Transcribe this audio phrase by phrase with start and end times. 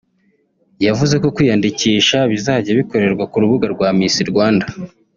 [0.87, 4.65] yavuze ko kwiyandikisha bizajya bikorerwa ku rubuga rwa Miss Rwanda